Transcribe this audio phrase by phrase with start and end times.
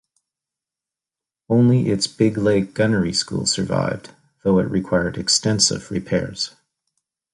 [1.47, 4.09] Only its Big Lake Gunnery School survived,
[4.43, 6.55] though it required extensive repairs.